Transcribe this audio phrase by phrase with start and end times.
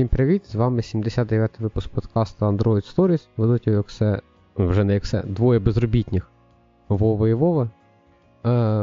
[0.00, 0.46] Всім привіт!
[0.46, 3.28] З вами 79-й випуск подкасту Android Stories.
[3.36, 4.20] Ведуть як все,
[4.56, 6.30] вже не як все, двоє безробітних
[6.88, 7.70] Вова і Вова.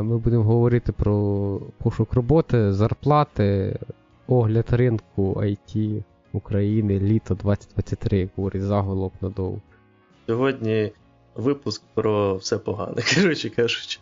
[0.03, 3.79] Ми будемо говорити про пошук роботи, зарплати,
[4.27, 6.03] огляд ринку IT
[6.33, 9.61] України літо 2023, як говорить заголовок надовго.
[10.27, 10.91] Сьогодні
[11.36, 13.99] випуск про все погане, коротше кажучи.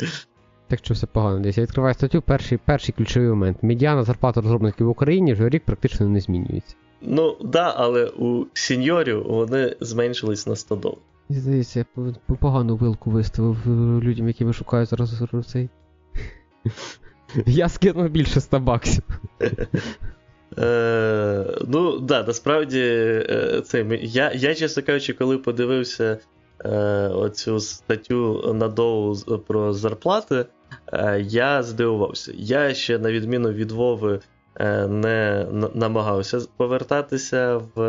[0.67, 1.39] Так що все погано.
[1.39, 3.63] Десь я відкриваю статтю, перший перший ключовий момент.
[3.63, 6.75] Медіана зарплата розробників в Україні вже рік практично не змінюється.
[7.07, 11.01] Ну, да, але у сеньорів вони зменшились на 100 доларів.
[11.29, 13.69] Здається, я погану вилку виставив е,
[14.05, 15.69] людям, які шукають зараз цей.
[17.45, 19.03] Я скинув більше 100 баксів.
[20.57, 26.17] Е, Ну, да, насправді, е, це, я, я, чесно кажучи, коли подивився
[26.65, 29.15] е, оцю статтю на Доу
[29.47, 30.45] про зарплати,
[30.93, 32.31] е, я здивувався.
[32.35, 34.19] Я ще, на відміну від Вови, е,
[34.87, 37.81] не намагався повертатися в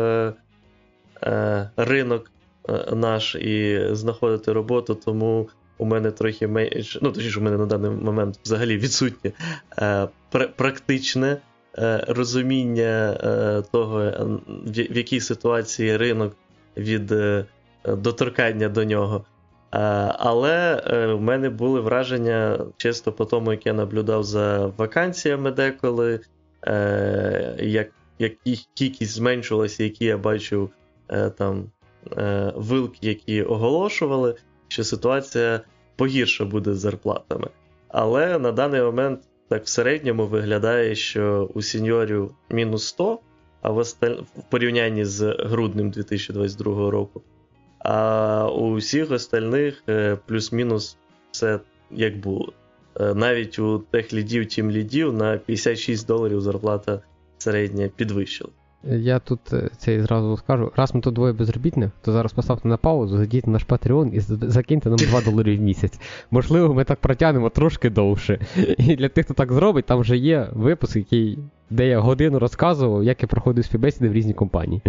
[1.23, 2.31] е, ринок
[2.69, 7.65] е, наш і знаходити роботу, тому у мене трохи менше, ну точніше, у мене на
[7.65, 9.31] даний момент взагалі відсутнє
[9.79, 10.07] е,
[10.55, 11.37] практичне
[11.77, 14.11] е, розуміння е, того,
[14.65, 16.33] в, якій ситуації ринок
[16.77, 17.45] від е,
[17.85, 19.25] доторкання до нього.
[19.73, 19.77] Е,
[20.19, 20.83] але
[21.15, 26.19] в мене були враження чисто по тому, як я наблюдав за вакансіями деколи,
[27.59, 27.87] як,
[28.19, 30.69] як їх кількість зменшувалася, які я бачив
[31.37, 31.71] там
[32.55, 34.35] вилки, які оголошували
[34.67, 35.61] що ситуація
[35.95, 37.47] погірша буде з зарплатами.
[37.87, 43.19] Але на даний момент так в середньому виглядає, що у сеньорів мінус 100,
[43.61, 44.15] а в, осталь...
[44.37, 47.21] в порівнянні з груднем 2022 року.
[47.79, 50.97] А у всіх остальних е, плюс-мінус
[51.31, 51.59] все
[51.91, 52.53] як було.
[52.99, 57.01] Е, навіть у тех лідів, тім лідів на 56 доларів зарплата
[57.37, 58.49] середня підвищила.
[58.83, 62.77] Я тут е, цей зразу скажу, раз ми тут двоє безробітних, то зараз поставте на
[62.77, 65.99] паузу, зайдіть на наш Patreon і закиньте нам 2 долари в місяць.
[66.31, 68.39] Можливо, ми так протягнемо трошки довше.
[68.77, 73.03] І для тих, хто так зробить, там вже є випуск, який, де я годину розказував,
[73.03, 74.81] як я проходив співбесіди в різні компанії.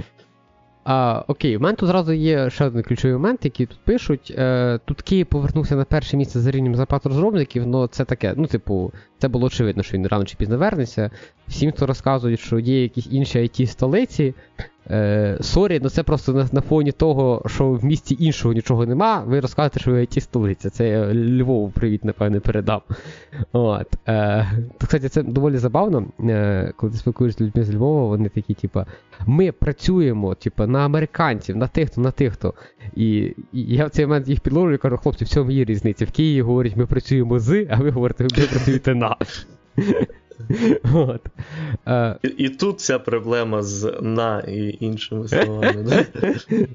[0.91, 4.34] А, Окей, у мене тут зразу є ще один ключовий момент, який тут пишуть.
[4.38, 8.47] Е, Тут Київ повернувся на перше місце за рівнем зарплат розробників, але це таке, ну,
[8.47, 11.11] типу, це було очевидно, що він рано чи пізно вернеться.
[11.49, 14.34] Всім, хто розказує, що є якісь інші IT столиці,
[14.91, 19.23] Е, sorry, ну це просто на, на фоні того, що в місті іншого нічого нема,
[19.27, 20.71] ви розказуєте, що ви IT столиця.
[20.71, 22.81] Це я Львову привіт, напевне, передам.
[23.53, 23.87] От.
[24.09, 24.49] Е,
[24.79, 26.06] то, Кстати, це доволі забавно.
[26.21, 28.87] Е, Коли ти спілкуєшся з людьми з Львова, вони такі, типа,
[29.27, 32.55] ми працюємо типа, на американців, на тих, хто на тих, хто.
[32.97, 33.17] І,
[33.53, 36.05] і я в цей момент їх підложую і кажу, хлопці, в цьому є різниця.
[36.05, 39.08] В Києві говорять, ми працюємо з, а ви говорите, ви працюєте на.
[40.95, 41.21] От.
[41.87, 46.07] Uh, і, і тут ця проблема з на і іншими словами.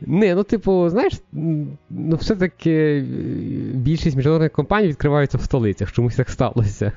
[0.01, 1.13] Не, ну, типу, знаєш,
[1.89, 3.05] ну все-таки
[3.73, 6.91] більшість міжнародних компаній відкриваються в столицях, чомусь так сталося.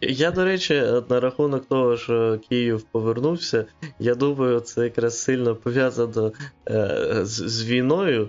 [0.00, 3.64] Я, до речі, на рахунок того, що Київ повернувся,
[3.98, 6.32] я думаю, це якраз сильно пов'язано
[6.68, 8.28] е, з, з війною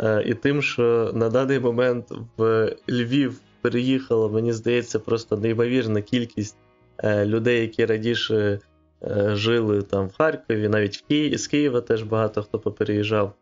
[0.00, 6.56] е, і тим, що на даний момент в Львів переїхала, мені здається, просто неймовірна кількість
[6.98, 8.60] е, людей, які раніше
[9.02, 11.38] е, жили там в Харкові, навіть в Ки...
[11.38, 13.32] з Києва теж багато хто попереїжджав.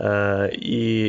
[0.00, 1.08] Е, і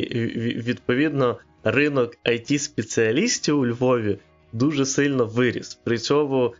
[0.56, 4.18] відповідно ринок it спеціалістів у Львові
[4.52, 5.74] дуже сильно виріс.
[5.84, 6.54] При цьому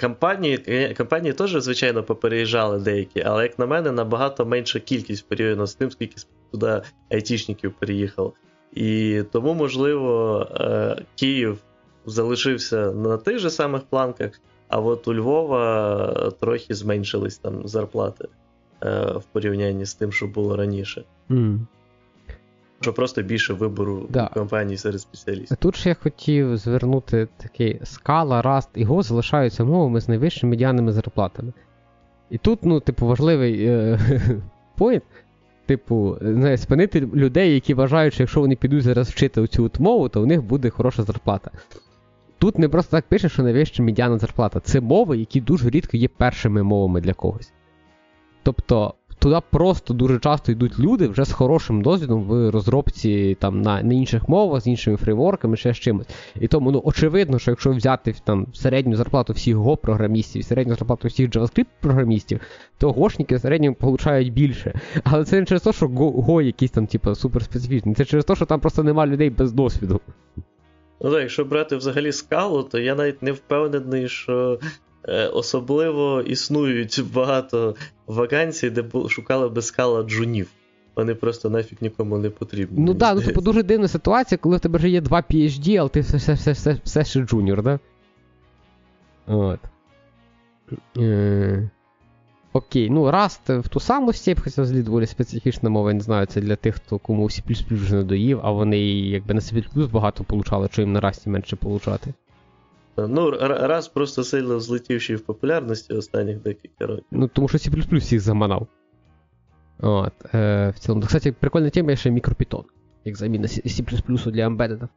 [0.00, 5.74] компанії компанії теж, звичайно, попереїжджали деякі, але, як на мене, набагато менша кількість порівняно з
[5.74, 6.16] тим, скільки
[6.52, 8.34] туди айтішників переїхало.
[8.72, 11.58] І тому, можливо, е, Київ
[12.06, 18.28] залишився на тих же самих планках, а от у Львова трохи зменшились там зарплати
[18.82, 21.04] е, в порівнянні з тим, що було раніше.
[21.30, 21.58] Mm.
[22.80, 24.30] Що просто більше вибору да.
[24.34, 25.56] компаній серед спеціалістів.
[25.56, 30.92] Тут ж я хотів звернути такий скала, Rust і Go залишаються мовами з найвищими медіанними
[30.92, 31.52] зарплатами.
[32.30, 33.98] І тут, ну, типу, важливий е-
[34.76, 35.02] поінт
[35.70, 40.22] типу, не, спинити людей, які вважають, що якщо вони підуть зараз вчити цю мову, то
[40.22, 41.50] у них буде хороша зарплата.
[42.38, 44.60] Тут не просто так пише, що найвища медіана зарплата.
[44.60, 47.52] Це мови, які дуже рідко є першими мовами для когось.
[48.42, 53.82] Тобто, туди просто дуже часто йдуть люди вже з хорошим досвідом в розробці там на
[53.82, 56.06] на інших мовах, з іншими фрейворками, ще з чимось.
[56.40, 61.30] І тому ну, очевидно, що якщо взяти там середню зарплату всіх Go-програмістів, середню зарплату всіх
[61.30, 62.40] JavaScript-програмістів,
[62.78, 64.80] то гошники в середньому получають більше.
[65.04, 68.36] Але це не через те, що Go, Go якийсь там, типу, суперспецифічний, це через те,
[68.36, 70.00] що там просто немає людей без досвіду.
[71.00, 74.58] Ну так, якщо брати взагалі Scala у, то я навіть не впевнений, що
[75.32, 77.74] особливо існують багато
[78.06, 80.48] вакансій, де шукали би Scala джунів.
[80.96, 82.84] Вони просто нафіг нікому не потрібні.
[82.84, 85.88] Ну так, ну типу дуже дивна ситуація, коли в тебе вже є два PhD, але
[85.88, 87.78] ти все все, все, все, все ще junior, да?
[89.26, 89.60] От.
[90.96, 91.70] Е...
[92.52, 96.26] Окей, ну Rust в ту саму степь, хоча взагалі доволі специфічна мова, я не знаю,
[96.26, 100.24] це для тих, хто кому C++ вже не доїв, а вони якби на C++ багато
[100.24, 102.14] получали, що їм на Rust менше получати.
[103.08, 107.04] Ну, раз просто сильно злетівший в популярності останніх декілька років.
[107.10, 108.66] Ну, тому що C++ всіх заманав.
[109.78, 112.64] От, е, В цілому, кстати, прикольна тема є ще мікропітон,
[113.04, 114.88] як заміна C для Embedded.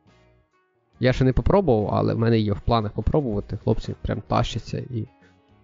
[1.00, 3.58] Я ще не попробував, але в мене є в планах попробувати.
[3.64, 4.78] Хлопці прям тащаться.
[4.78, 5.08] І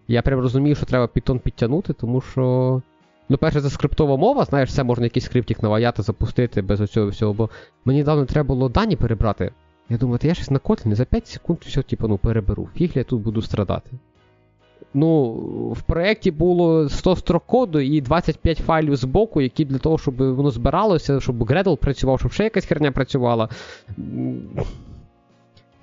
[0.07, 2.81] я прям розумію, що треба Python підтягнути, тому що.
[3.29, 7.33] Ну, перше, це скриптова мова, знаєш, все можна якийсь скриптик наваяти, запустити без оцього всього,
[7.33, 7.49] бо
[7.85, 9.51] мені давно треба було дані перебрати.
[9.89, 12.69] Я думаю, я щось на Kotlin за 5 секунд все, типу, ну, переберу.
[12.75, 13.91] Фіг я тут буду страдати.
[14.93, 15.31] Ну,
[15.77, 20.15] в проєкті було 100 строк коду і 25 файлів з боку, які для того, щоб
[20.15, 23.49] воно збиралося, щоб Gradle працював, щоб ще якась херня працювала.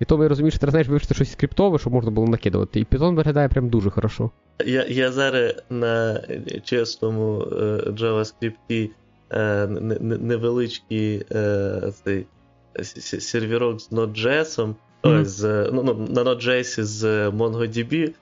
[0.00, 2.81] І тому я розумію, що ти знаєш вивчити щось скриптове, щоб можна було накидувати.
[2.81, 4.31] І Python виглядає прям дуже хорошо.
[4.67, 6.23] Я я зараз на
[6.64, 7.55] чесному е,
[7.91, 8.91] JavaScript
[9.31, 9.67] е,
[10.00, 12.26] невеличкий е, цей
[12.84, 15.25] сервірок з Node.js, mm-hmm.
[15.25, 18.14] з, ну, ну, на Node.js з MongoDB,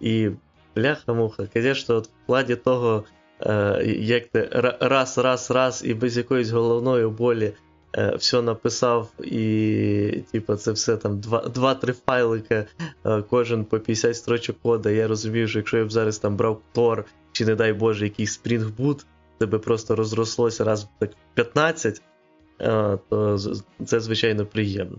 [0.00, 0.30] і
[0.76, 3.04] бляха-муха, звісно, в плані того,
[3.40, 4.48] е, як ти
[4.80, 7.52] раз, раз, раз і без якоїсь головної болі
[7.96, 12.66] е, все написав, і типу, це все там 2-3 файлика,
[13.06, 14.90] е, кожен по 50 строчок кода.
[14.90, 18.40] Я розумію, що якщо я б зараз там брав Tor, чи, не дай Боже, якийсь
[18.40, 19.04] Spring Boot,
[19.38, 22.11] тебе просто розрослося раз так 15, е,
[23.08, 23.38] то
[23.84, 24.98] це звичайно приємно.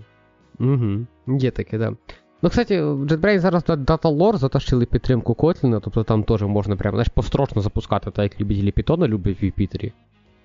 [0.60, 1.06] Угу,
[1.40, 1.94] Є таке, да.
[2.42, 7.08] Ну, кстати, в JetBrains зараз DataLore затащили підтримку Kotlin, тобто там теж можна прямо знаєш,
[7.08, 9.94] построчно запускати, так як любителі Python люблять в Юпітері.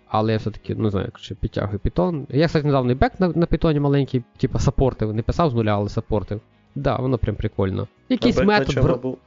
[0.08, 2.24] Але я все-таки, ну, не знаю, якщо підтягую Python.
[2.28, 5.74] Я, кстати, недавно і бек на, на Python маленький, типу саппортив, не писав з нуля,
[5.74, 6.40] але саппортив.
[6.74, 7.88] Да, воно прям прикольно.
[8.08, 8.76] Якийсь а метод.
[8.76, 9.18] На чому був?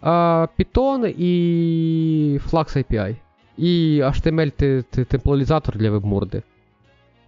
[0.00, 3.16] А, Python і Flux API.
[3.56, 6.42] І HTML темплалізатор для вебморди.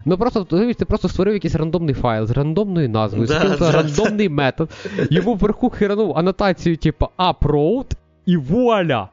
[0.05, 4.29] Ну просто ти просто створив якийсь рандомний файл з рандомною назвою, да, скинув да, рандомний
[4.29, 4.35] да.
[4.35, 4.71] метод,
[5.11, 7.93] йому вверху херанув анотацію, типу upload,
[8.27, 9.09] і вуаля!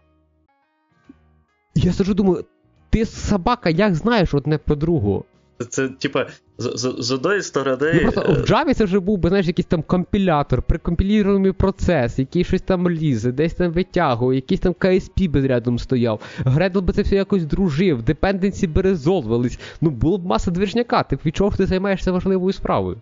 [1.75, 2.45] Я сиджу думаю,
[2.89, 5.25] ти собака, як знаєш одне по другу?
[5.69, 6.25] Це, типа,
[6.59, 7.91] з, сторони.
[7.93, 12.43] Ну, просто в Java це вже був би, знаєш, якийсь там компілятор, прикомпілюємий процес, який
[12.43, 16.21] щось там лізе, десь там витягує, якийсь там KSP би рядом стояв.
[16.45, 19.59] Gradle би це все якось дружив, депенденсі би резолвились.
[19.81, 22.97] Ну, було б маса движняка, ти від чого ти займаєшся важливою справою.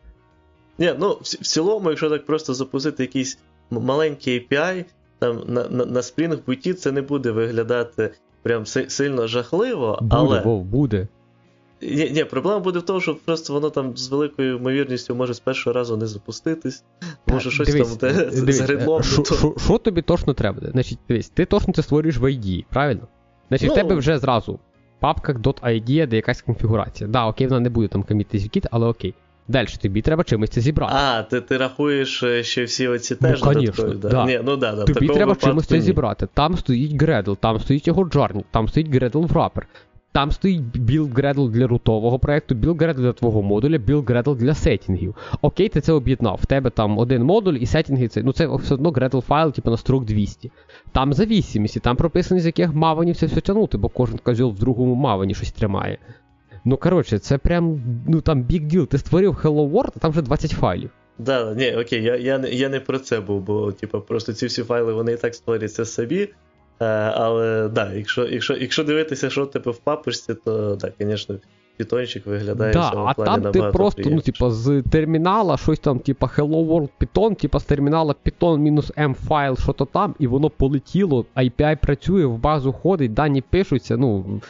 [0.79, 3.39] Ні, ну в, в цілому, якщо так просто запустити якийсь
[3.71, 4.85] маленький API,
[5.19, 8.11] там на на, на Spring Boot це не буде виглядати
[8.43, 10.41] прям сильно жахливо, буде, але.
[10.41, 11.07] Вов, буде.
[11.81, 15.39] Ні, ні, проблема буде в тому, що просто воно там з великою ймовірністю може з
[15.39, 16.83] першого разу не запуститись.
[17.25, 18.11] Тому що щось дивись, там
[18.45, 19.03] де з гридлом.
[19.03, 19.21] Що
[19.67, 19.77] то...
[19.77, 20.69] тобі точно треба?
[20.71, 23.07] Значить, дивись, ти точно це створюєш в ID, правильно?
[23.47, 24.59] Значить, ну, в тебе вже зразу
[24.99, 27.09] папка .id, де якась конфігурація.
[27.09, 29.13] Да, окей, вона не буде там комітись в кіт, але окей.
[29.47, 30.93] Далі тобі треба чимось це зібрати.
[30.95, 34.09] А, ти ти рахуєш е, ще всі оці теж ну, конечно, да.
[34.09, 34.25] да.
[34.25, 36.27] Ні, ну, да, да, Тобі треба чимось це зібрати.
[36.33, 39.63] Там стоїть Gradle, там стоїть його Journey, там стоїть Gradle Wrapper.
[40.11, 44.53] Там стоїть build Gradle для рутового проєкту, build Gradle для твого модуля, build Gradle для
[44.53, 45.15] сеттінгів.
[45.41, 46.39] Окей, ти це об'єднав.
[46.41, 48.23] В тебе там один модуль і сеттінги це.
[48.23, 50.51] Ну це все одно Gradle файл, типу на строк 200.
[50.91, 54.95] Там завісимості, там прописані, з яких маванів це все тягнути, бо кожен козьол в другому
[54.95, 55.97] мавані щось тримає.
[56.65, 58.87] Ну коротше, це прям ну там big deal.
[58.87, 60.89] Ти створив Hello World, а там вже 20 файлів.
[61.19, 64.63] Да, ні, окей, я я, я не про це був, бо типу, просто ці всі
[64.63, 66.29] файли вони і так створюються собі.
[66.79, 71.35] Е, але да, якщо якщо, якщо дивитися, що тебе в папочці, то так, звісно,
[71.79, 75.79] Pythonчик виглядає да, в цьому а плані там ти просто, ну, типа, з термінала щось
[75.79, 80.49] там, типа Hello World Python, типа з термінала Python-M файл, що то там, і воно
[80.49, 84.41] полетіло, API працює, в базу ходить, дані пишуться, ну,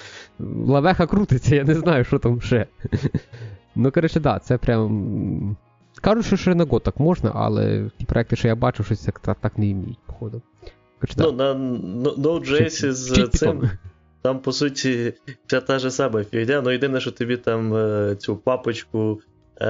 [0.68, 2.68] лавеха крутиться, я не знаю, що там ще.
[3.80, 5.58] Ну, коротше, да, це прям.
[6.02, 9.36] Кажуть, що ще на год так можна, але ті проекти, що я бачу, щось так,
[9.40, 10.42] так не вміють, походу.
[11.18, 13.70] Ну, на Node.js з цим.
[14.22, 15.14] Там, по суті,
[15.48, 19.22] вся та ж сама фігня, ну єдине, що тобі там е, цю папочку
[19.62, 19.68] е,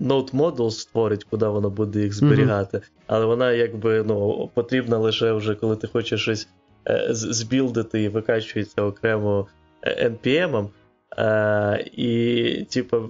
[0.00, 2.76] Node Model створить, куди воно буде їх зберігати.
[2.76, 3.02] Mm-hmm.
[3.06, 6.48] Але вона якби ну, потрібна лише вже, коли ти хочеш щось
[6.88, 9.46] е, збілдити і викачується окремо
[9.82, 10.68] NPM.
[11.92, 13.08] І, типу,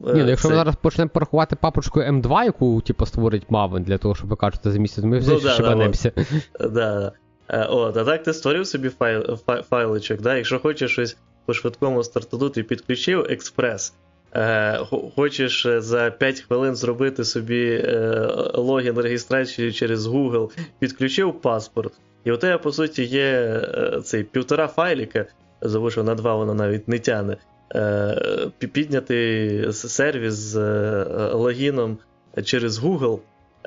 [0.00, 3.98] Ні, ну якщо це- ми зараз почнемо порахувати папочку М2, яку типу, створить Maven для
[3.98, 6.12] того, щоб ви кажете за місяць, ми вже Ну, да, шибанемося.
[6.60, 7.12] Да, да.
[7.48, 10.36] Е, От, а так ти створив собі файл, фай, файличок, да?
[10.36, 11.16] якщо хочеш щось
[11.46, 13.94] по швидкому стартаду, ти підключив експрес.
[14.34, 14.78] Е,
[15.16, 21.92] хочеш е, за 5 хвилин зробити собі е, логін реєстрацію через Google, підключив паспорт,
[22.24, 25.26] і у тебе, по суті, є е, цей півтора файліка,
[25.60, 27.36] тому що на два воно навіть не тяне.
[27.74, 31.98] Е, пі- підняти сервіс з е, логіном
[32.44, 33.18] через Google,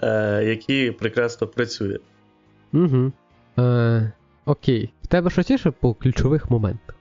[0.04, 2.00] е, який прекрасно працює.
[2.74, 3.12] Угу.
[3.60, 4.12] Е,
[4.46, 4.90] окей.
[5.04, 6.96] В тебе щось є ще по ключових моментах?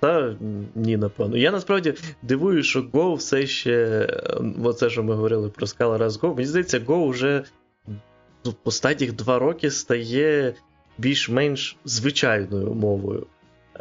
[0.00, 0.34] Та
[0.74, 1.36] ні, напевно.
[1.36, 3.72] Я насправді дивую, що Go все ще.
[4.10, 6.34] е, Оце, що ми говорили про Scala Rust Go.
[6.34, 7.44] Мені здається, Go вже
[8.44, 10.54] ну, останніх два роки стає
[10.98, 13.26] більш-менш звичайною мовою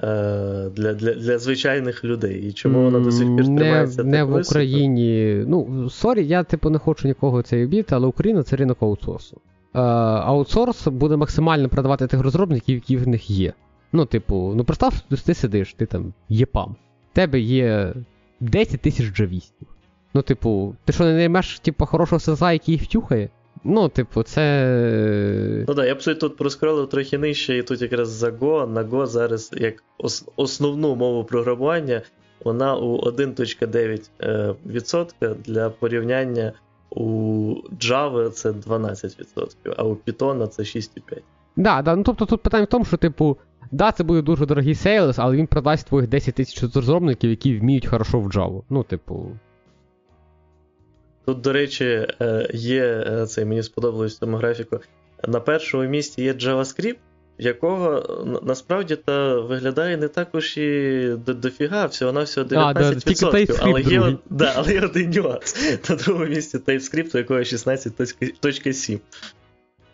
[0.02, 2.48] для, для, для звичайних людей.
[2.48, 4.52] І чому вона до сих пір не, тримається не так в високо?
[4.52, 5.44] Україні.
[5.48, 9.42] Ну, sorry, я типу не хочу нікого це обідити, але Україна це ринок аутсорсу.
[9.76, 13.54] Е, аутсорс буде максимально продавати тих розробників, які в них є.
[13.94, 14.94] Ну, типу, ну представ,
[15.26, 16.76] ти сидиш, ти там EPAM.
[17.12, 17.94] В тебе є
[18.40, 19.68] 10 тисяч джавістів.
[20.14, 23.30] Ну, типу, ти що не наймеш, типу, хорошого СЗА, який їх втюхає?
[23.64, 25.66] Ну, типу, це.
[25.68, 29.06] Ну так, я б тут проскролив трохи нижче, і тут якраз за Go, на Go
[29.06, 32.02] зараз як ос- основну мову програмування,
[32.46, 35.08] вона у 1.9%.
[35.22, 35.36] е.
[35.46, 36.54] Для порівняння
[36.90, 41.22] у Java це 12%, а у Python це 6,5%.
[41.56, 43.38] Да, да, ну тобто тут питання в тому, що, типу,
[43.72, 47.88] да, це буде дуже дорогий сейлс, але він продасть твоїх 10 тисяч розробників, які вміють
[47.88, 48.62] хорошо в Java.
[48.70, 49.26] Ну, типу.
[51.28, 51.86] Тут, до речі,
[52.22, 54.80] е, є е, це мені сподобалось в цьому графіку.
[55.28, 56.96] На першому місці є JavaScript,
[57.38, 58.04] якого
[58.44, 63.46] насправді та виглядає не також і до- дофіга, всього на всього А, да, 19%.
[63.48, 65.56] тільки але, є, да, але є один нюанс.
[65.90, 69.00] На другому місці TypeScript, у якого 16.7.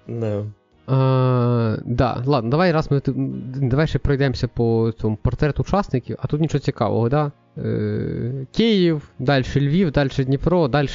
[0.07, 0.45] Да.
[0.87, 6.41] А, да, ладно, давай раз ми давай ще пройдемося по цьому портрету учасників, а тут
[6.41, 7.31] нічого цікавого, да?
[7.57, 10.89] Е, Київ, далі Львів, далі Дніпро, далі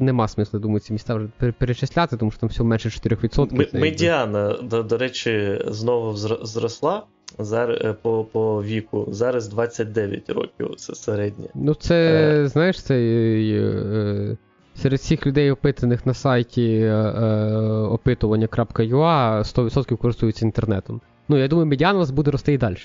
[0.00, 3.74] нема смислу, думаю, ці міста вже перечисляти, тому що там всього менше 4%.
[3.74, 7.02] М- Медіана, до, до речі, знову зросла
[7.38, 9.08] зараз, е, по, по віку.
[9.10, 11.48] Зараз 29 років, це середнє.
[11.54, 14.36] Ну, це, знаєш, це е, е,
[14.76, 21.00] серед всіх людей, опитаних на сайті е, е, опитування.ua 100% користуються інтернетом.
[21.28, 22.76] Ну, я думаю, медіана у нас буде рости і далі.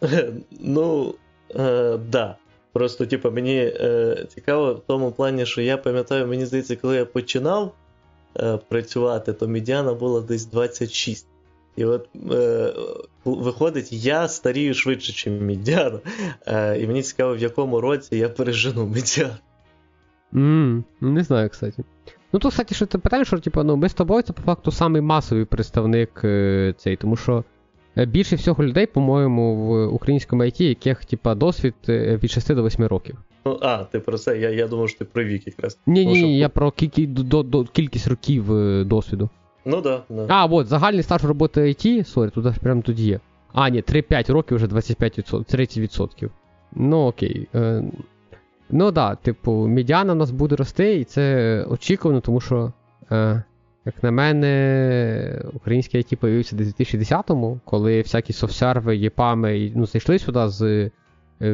[0.60, 1.14] Ну,
[1.56, 2.36] е, да.
[2.72, 7.04] Просто, типу, мені е, цікаво в тому плані, що я пам'ятаю, мені здається, коли я
[7.04, 7.74] починав
[8.36, 11.26] е, працювати, то медіана була десь 26.
[11.76, 12.72] І от е,
[13.24, 16.00] виходить, я старію швидше, ніж медіана.
[16.46, 19.34] Е, і мені цікаво, в якому році я пережену медіану.
[20.34, 21.84] Mm, не знаю, кстати.
[22.32, 24.70] Ну, то, кстати, що ти питаєш, що типу, ну, ми з тобою це по факту
[24.70, 27.44] самий масовий представник е, цей, тому що
[27.96, 32.64] е, більше всього людей, по-моєму, в українському IT, яких, типа, досвід е, від 6 до
[32.64, 33.18] 8 років.
[33.46, 35.78] Ну, а, ти про це, я, я думав, що ти про вік якраз.
[35.86, 39.28] Ні, ні, що- я про кількі, до, до, кількість років е, досвіду.
[39.64, 40.26] Ну да, да.
[40.28, 43.20] А, от, загальний стаж роботи IT, sorry, тут аж прямо тут є.
[43.52, 46.28] А, ні, 3-5 років вже 25%, 30%.
[46.72, 47.48] Ну окей.
[47.54, 47.84] Е,
[48.70, 52.72] ну да, типу, медіана у нас буде рости, і це очікувано, тому що,
[53.12, 53.42] е,
[53.84, 60.18] як на мене, український IT появився десь у 2010-му, коли всякі софтсерви, єпами ну, зайшли
[60.18, 60.90] сюди з е,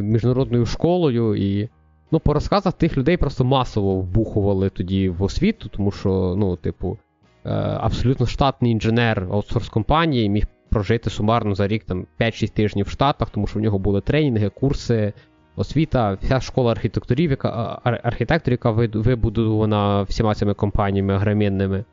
[0.02, 1.68] міжнародною школою і.
[2.12, 6.98] Ну, по розказах тих людей просто масово вбухували тоді в освіту, тому що, ну, типу,
[7.44, 7.50] е,
[7.80, 13.30] абсолютно штатний інженер аутсорс компанії міг прожити сумарно за рік там 5-6 тижнів в Штатах,
[13.30, 15.12] тому що в нього були тренінги, курси,
[15.60, 21.84] освіта, вся школа архітекторів, яка, ар- архітекторів, яка вибудована всіма цими компаніями агромінними.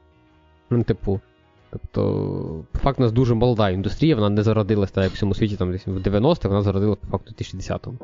[0.70, 1.20] Ну, типу.
[1.70, 2.02] Тобто,
[2.72, 5.56] по факту, у нас дуже молода індустрія, вона не зародилась так, як в всьому світі
[5.56, 7.98] там, десь в 90-х, вона зародилась по факту в 2010-му.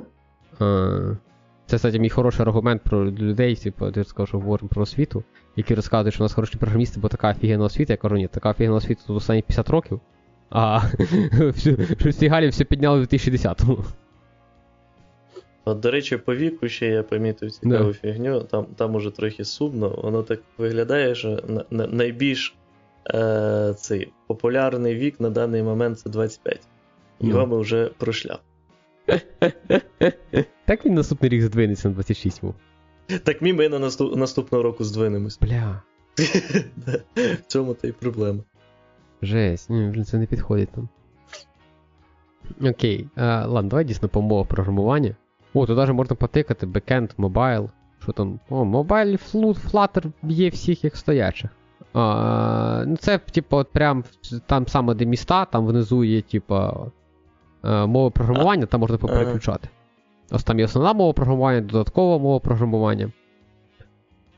[0.62, 1.18] Е,
[1.66, 5.24] Це, кстати, мій хороший аргумент про людей, типу, ти сказав, що говоримо про освіту,
[5.56, 7.94] які розказують, що у нас хороші програмісти, бо така офігенна освіта.
[7.94, 10.00] Я кажу, ні, така офігенна освіта тут останні 50 років,
[10.50, 10.82] а
[12.00, 13.78] що всі галі все підняли в 2010-му.
[15.66, 20.00] От, до речі, по віку ще я помітив цікаву фігню, там, там уже трохи сумно,
[20.04, 22.56] воно так виглядає, що на, на, найбільш
[23.14, 26.62] е, цей популярний вік на даний момент це 25.
[27.20, 28.38] Його ми вже пройшли.
[30.66, 32.56] Так він наступний рік здвинеться на 26 був.
[33.24, 35.40] Так мій ми на наступ, наступного року здвинемось.
[35.40, 35.82] Бля,
[37.16, 38.40] В цьому та й проблема.
[39.22, 40.90] жесть, ні, це не підходить там.
[42.70, 45.16] Окей, а, ладно, давай дійсно по мовах програмування.
[45.54, 47.70] О, тут навіть можна потикати бекенд, мобайл.
[48.04, 48.40] Що там?
[48.50, 49.20] О, Mobile
[49.72, 51.52] Flutter є всіх як стоячих.
[51.94, 54.04] А, ну Це, типу, от прям
[54.46, 56.56] там саме де міста, там внизу є, типу,
[57.64, 59.70] мова програмування, там можна попереключати.
[60.32, 63.12] Ось там є основна мова програмування, додаткова мова програмування.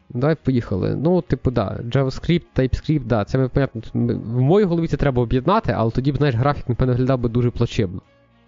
[0.10, 0.96] Давай поїхали.
[0.96, 3.82] Ну, типу, да, JavaScript, TypeScript, да, це ми понятно.
[3.94, 7.52] В моїй голові це треба об'єднати, але тоді б, знаєш, графік, напевно, виглядав би дуже
[7.52, 8.02] плачебно.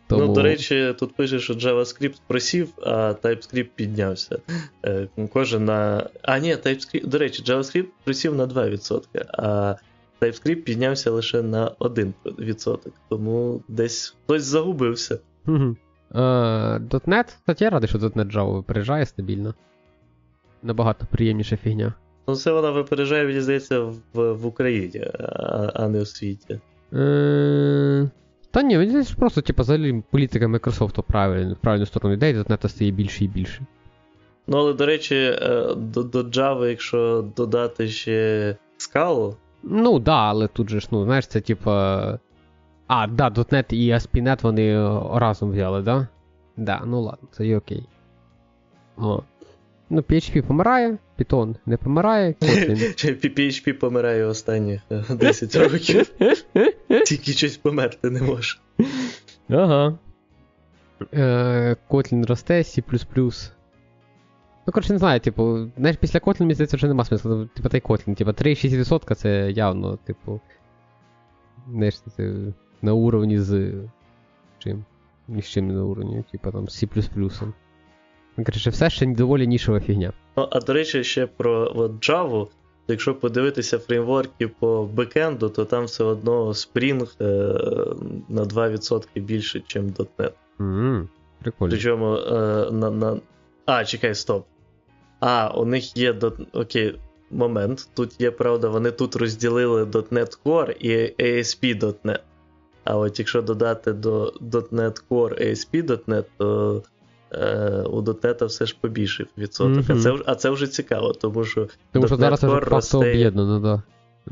[0.08, 0.26] Тому...
[0.26, 4.40] Ну, до речі, тут пише, що JavaScript просів, а TypeScript піднявся.
[4.86, 6.10] Е, кожен на.
[6.22, 9.02] А, ні, TypeScript, до речі, JavaScript просів на 2%,
[9.34, 9.76] а
[10.22, 12.78] TypeScript піднявся лише на 1%.
[13.10, 15.20] Тому десь хтось загубився.
[15.48, 15.76] Угу.
[16.12, 19.54] .NET, кстати, я радий, що .NET Java випереджає стабільно.
[20.64, 21.94] Набагато приємніша фігня.
[22.28, 26.60] Ну, це вона випереджає, мені здається, в в Україні, а, а не у світі.
[26.92, 28.10] Uh...
[28.58, 32.36] Та ні, мені здається, просто, типу, взагалі політика Microsoft правильно, в правильну сторону йде, і
[32.36, 33.66] .NET стає більше і більше.
[34.48, 39.36] Ну, але, до речі, е, до до Java, якщо додати ще скалу.
[39.64, 42.20] Ну, да, але тут же ж, ну, знаєш, це типа.
[42.88, 46.08] А, да, .NET і ASP.NET вони разом взяли, да?
[46.58, 47.84] Да, ну ладно, це і окей.
[48.98, 49.24] О.
[49.90, 53.36] Ну, PHP помирає, Python не помирає, Kotlin.
[53.38, 56.12] PHP помирає останні 10 років.
[57.06, 58.58] Тільки щось померти не може.
[59.50, 59.98] Ага.
[61.14, 62.84] Е, Kotlin росте, C.
[64.68, 67.48] Ну, коротше, не знаю, типу, знаєш, після Kotlin, мені здається, вже нема смисла.
[67.54, 70.42] Типу, та й Kotlin, типу, 3,6% це явно, типу.
[71.72, 72.36] Знаєш, це
[72.82, 73.74] на уровні з.
[74.60, 74.86] Чим?
[75.28, 76.88] Ні з чим не на уровні, типу там C.
[78.46, 80.14] Коротше, все ще доволі нішова фігня.
[80.38, 82.48] Ну, а до речі, ще про от, Java.
[82.88, 87.26] Якщо подивитися фреймворки по бекенду, то там все одно Spring е,
[88.30, 89.86] на 2% більше, ніж
[90.18, 90.32] .NET.
[90.60, 91.08] Mm,
[91.42, 91.72] прикольно.
[91.72, 92.32] Причому е,
[92.72, 93.20] на, на.
[93.66, 94.46] А, чекай, стоп.
[95.20, 96.16] А, у них є
[96.54, 97.00] окей,
[97.32, 97.90] момент.
[97.94, 102.20] Тут є правда, вони тут розділили .NET Core і ASP.NET.
[102.84, 106.84] А от якщо додати до .NET Core ASP.NET, то
[107.32, 109.84] е, у .NET все ж побільшив відсоток.
[109.84, 109.98] Mm-hmm.
[109.98, 111.68] А це а це вже цікаво, тому що.
[111.92, 113.84] Тому що зараз вже просто об'єднано, да.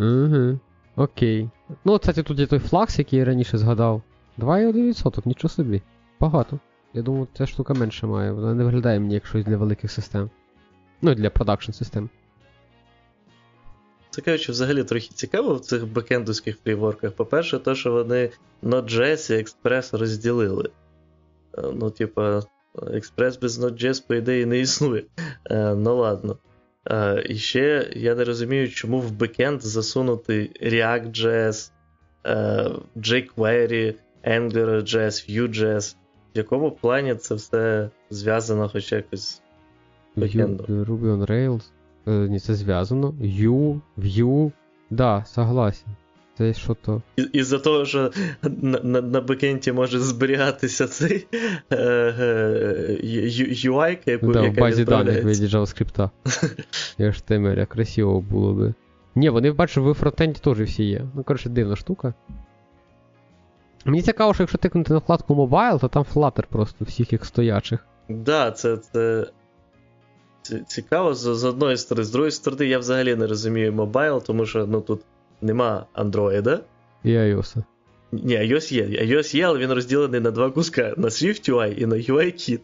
[0.04, 0.60] Угу.
[0.96, 1.50] Окей.
[1.86, 4.02] Ну, кстати, тут є той Flask, який я раніше згадав.
[4.38, 5.82] 2,1%, нічого собі.
[6.20, 6.60] Багато.
[6.94, 10.30] Я думаю, ця штука менше має, вона не виглядає мені як щось для великих систем.
[11.02, 12.10] Ну, і для production систем.
[14.10, 17.12] Це кажучи, взагалі трохи цікаво в цих бекендовських фреймворках.
[17.12, 18.30] По-перше, то, що вони
[18.64, 20.70] Node.js і Express розділили.
[21.58, 22.42] Е, ну, типа,
[22.94, 25.04] Експрес без Node.js, по ідеї, не існує.
[25.52, 26.38] Е, Ну ладно.
[26.92, 31.72] Е, І ще я не розумію, чому в бекенд засунути React.js,
[32.26, 33.94] е, jQuery,
[34.28, 35.96] AngularJS, Vue.js.
[36.36, 39.30] В якому плані це все зв'язано хоч якось
[40.16, 40.66] з бекендом?
[40.66, 41.62] Ruby on Rails.
[42.30, 43.12] Ні, це зв'язано.
[43.22, 44.52] Vue, Vue.
[44.90, 45.88] Да, согласен.
[46.38, 47.02] Це що то.
[47.34, 48.12] Із-за того, що
[48.44, 51.28] на на, на бекенті може зберігатися цей
[51.72, 52.98] е, е,
[53.66, 56.10] UI, яку да, яка в базі даних від JavaScript.
[57.00, 58.74] HTML, красиво було би.
[59.16, 61.06] Ні, вони бачу, в фронтенді теж всі є.
[61.16, 62.14] Ну, коротше, дивна штука.
[63.86, 67.80] Мені цікаво, що якщо тикнути на вкладку Mobile, то там Flutter просто всіх як стоячих.
[68.08, 69.26] Так, да, це, це
[70.68, 72.06] цікаво з, з одної сторони.
[72.06, 75.02] З другої сторони, я взагалі не розумію Mobile, тому що ну, тут
[75.42, 76.60] нема Android.
[77.04, 77.58] І iOS.
[78.12, 78.84] Ні, iOS є.
[78.86, 82.60] iOS є, але він розділений на два куска: на SwiftUI і на UIKit.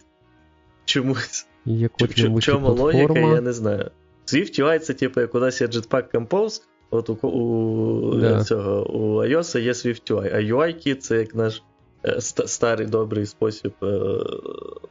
[0.86, 1.47] Чомусь.
[1.65, 3.91] В чому логіка, я не знаю.
[4.25, 8.43] SwiftUI це, типу, як у нас є Jetpack Compose, от у у, да.
[8.43, 11.63] цього, у iOS є SwiftUI, а UIKit це як наш
[12.05, 13.73] е, старий добрий спосіб.
[13.84, 13.86] Е,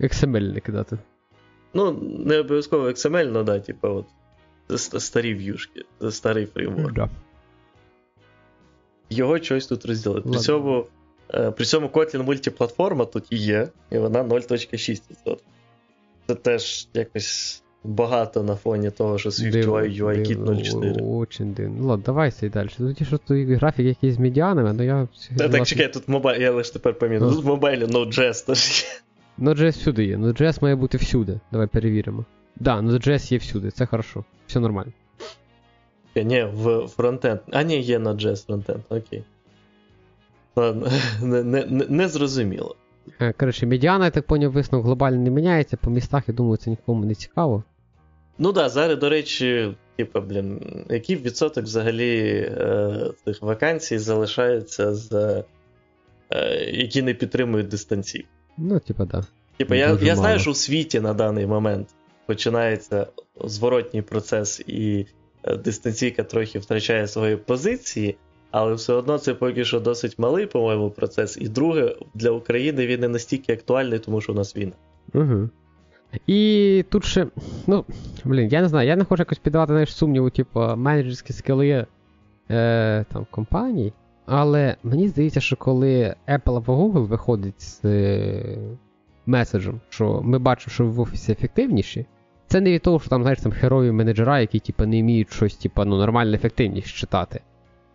[0.01, 0.99] XML не кидати.
[1.75, 1.93] Ну,
[2.27, 4.07] не обов'язково XML, але да, типу, от
[5.03, 6.93] старі в'юшки, старий фреймворк.
[6.93, 7.09] Да
[9.11, 10.29] його щось тут розділити.
[10.29, 10.87] При цьому
[11.35, 15.37] е, при цьому Kotlin мультиплатформа тут і є, і вона 0.6%.
[16.27, 21.17] Це теж якось багато на фоні того, що SwiftUI UIKit 0.4.
[21.17, 21.77] Очень дивно.
[21.81, 22.69] Ну ладно, давай сей далі.
[22.79, 25.09] Тут що тут графік якийсь з медіанами, але я.
[25.37, 27.33] Та, так, чекай, тут мобайл, я лише тепер пам'ятаю.
[27.33, 28.85] Тут в мобайлі Node.js теж
[29.39, 29.47] є.
[29.47, 30.17] Node.js всюди є.
[30.17, 31.41] Node.js має бути всюди.
[31.53, 32.25] Давай перевіримо.
[32.57, 34.25] Да, Node.js є всюди, це хорошо.
[34.47, 34.93] Все нормально.
[36.17, 37.41] Ні, в фронтенд.
[37.53, 39.25] А, ні, є на JS фронтенд, окей.
[40.57, 40.89] Ладно,
[41.23, 42.77] не, не, не зрозуміло.
[43.21, 46.71] Е, коротше, медіана, я так поняв, висновок глобально не міняється, по містах, я думаю, це
[46.71, 47.65] нікому не цікаво.
[48.39, 52.19] Ну так, да, зараз, до речі, типа, блін, який відсоток взагалі
[52.59, 55.45] е, цих вакансій залишається, за,
[56.31, 58.27] е, які не підтримують дистанції?
[58.59, 59.27] Ну, типа, да.
[59.57, 61.89] Типа, я я знаю, що у світі на даний момент
[62.27, 63.07] починається
[63.45, 65.07] зворотній процес, і
[65.65, 68.17] дистанційка трохи втрачає свої позиції,
[68.51, 71.39] але все одно це поки що досить малий, по-моєму, процес.
[71.41, 74.73] І друге, для України він не настільки актуальний, тому що у нас війна.
[75.15, 75.49] Угу.
[76.27, 77.27] І тут ще,
[77.67, 77.85] ну,
[78.25, 81.87] блін, я не знаю, я не хочу якось піддавати знаєш, сумніву, типу, менеджерські скили
[82.51, 83.93] е, там, компаній.
[84.27, 88.59] Але мені здається, що коли Apple або Google виходить з е,
[89.27, 92.07] меседжем, що ми бачимо, що ви в офісі ефективніші,
[92.51, 95.55] це не від того, що там, знаєш, там герої менеджера, які типу, не вміють щось,
[95.55, 97.41] типу, ну, нормально ефективність читати.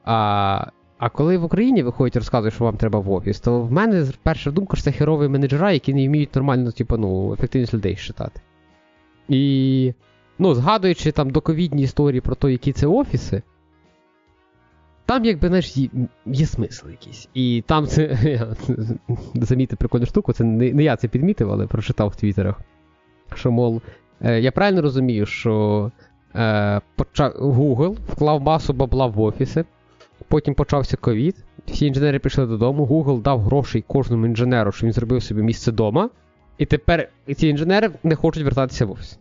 [0.03, 3.71] А а коли в Україні виходять і розказують, що вам треба в офіс, то в
[3.71, 7.95] мене перша думка, що це херові менеджера, які не вміють нормально, типу, ну, ефективність людей
[7.95, 8.41] читати.
[9.29, 9.93] І,
[10.39, 13.41] ну, згадуючи там доковідні історії про те, які це офіси,
[15.05, 15.89] там, якби, знаєш, є,
[16.25, 17.29] є смисл якийсь.
[17.33, 18.17] І там це.
[19.33, 22.61] Замітив прикольну штуку, це не, не я це підмітив, але прочитав в твіттерах.
[23.35, 23.81] Що, мол,
[24.21, 25.91] я правильно розумію, що
[26.35, 26.81] е,
[27.17, 29.65] Google вклав масу бабла в офіси,
[30.27, 35.23] потім почався ковід, всі інженери пішли додому, Google дав грошей кожному інженеру, щоб він зробив
[35.23, 36.09] собі місце вдома,
[36.57, 39.19] і тепер ці інженери не хочуть вертатися в офіс.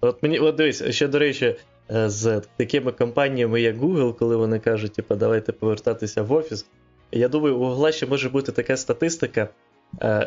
[0.00, 1.56] От мені, от дивись, ще до речі,
[1.90, 6.66] Е, з такими компаніями, як Google, коли вони кажуть, типу, давайте повертатися в офіс.
[7.12, 9.48] Я думаю, у Google ще може бути така статистика, е,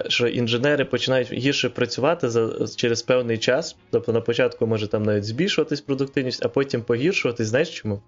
[0.08, 3.76] що інженери починають гірше працювати за, через певний час.
[3.91, 7.47] Тобто на початку може там навіть збільшуватись продуктивність, а потім погіршуватись.
[7.47, 8.02] Знаєш чому?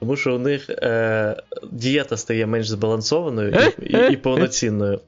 [0.00, 5.00] Тому що у них е, дієта стає менш збалансованою і, і, і повноцінною.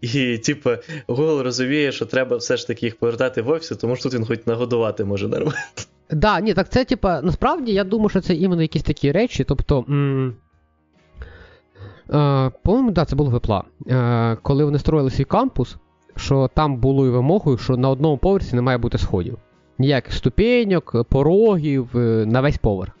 [0.00, 0.70] І, типу,
[1.08, 4.26] Google розуміє, що треба все ж таки їх повертати в офіс, тому що тут він
[4.26, 5.58] хоч нагодувати може нормально.
[6.10, 9.44] Да, ні, так це, типа, насправді, я думаю, що це іменно якісь такі речі.
[9.44, 9.84] Тобто.
[9.88, 10.32] М- е,
[12.62, 13.64] По-моєму, да, це було випла.
[13.88, 15.76] Е, Коли вони строїли свій кампус,
[16.16, 19.38] що там було і вимогою, що на одному поверсі не має бути сходів.
[19.78, 22.92] Ніяких ступеньок, порогів е, на весь поверх.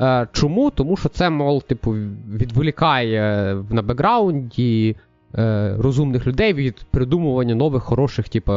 [0.00, 0.70] Е, Чому?
[0.70, 1.90] Тому що це, мол, типу,
[2.30, 4.96] відволікає на бекграунді
[5.34, 8.52] е, розумних людей від придумування нових, хороших, типу,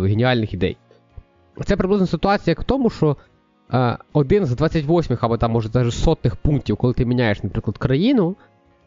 [0.00, 0.76] геніальних ідей.
[1.64, 3.16] Це приблизно ситуація в тому, що
[3.72, 8.36] Е, один з 28 або там, може, навіть сотних пунктів, коли ти міняєш, наприклад, країну,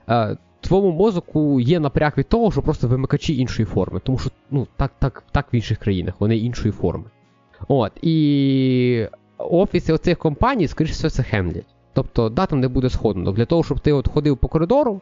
[0.09, 3.99] е, твоєму мозку є напряг від того, що просто вимикачі іншої форми.
[4.03, 7.05] Тому що ну, так так, так в інших країнах, вони іншої форми.
[7.67, 11.65] От, І офіси оцих компаній, скоріше все, це хемлять.
[11.93, 13.31] Тобто, да, там не буде сходно.
[13.31, 15.01] Для того, щоб ти от ходив по коридору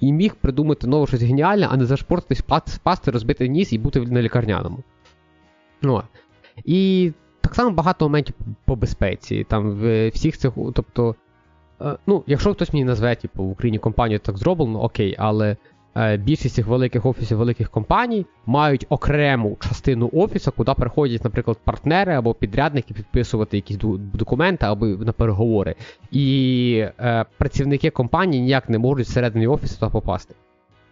[0.00, 4.22] і міг придумати нове щось геніальне, а не зашпортитись, спасти, розбити ніс і бути на
[4.22, 4.78] лікарняному.
[5.82, 6.04] От.
[6.64, 9.46] І так само багато моментів по безпеці.
[9.48, 11.14] Там в всіх цих, тобто, е,
[12.06, 15.56] ну, якщо хтось мені назве, типу, в Україні компанію так зроблено, окей, але
[15.96, 22.14] е, більшість цих великих офісів великих компаній мають окрему частину офісу, куди приходять, наприклад, партнери
[22.14, 23.76] або підрядники підписувати якісь
[24.14, 25.74] документи або на переговори.
[26.10, 30.34] І е, працівники компанії ніяк не можуть всередині офісу туди попасти.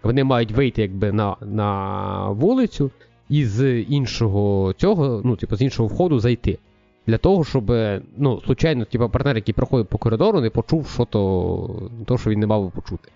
[0.02, 2.90] Вони мають вийти якби на, на вулицю
[3.28, 6.58] із іншого цього, ну, типу, з іншого входу зайти.
[7.06, 7.72] Для того, щоб,
[8.16, 12.40] ну, случайно, типу, партнер, який проходить по коридору, не почув, що то, то що він
[12.40, 13.10] не мав би почути.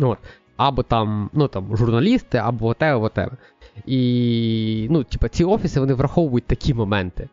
[0.00, 0.18] От.
[0.56, 3.32] Або там, ну, там, журналісти, або whatever, whatever.
[3.86, 7.28] І, ну, типу, ці офіси вони враховують такі моменти.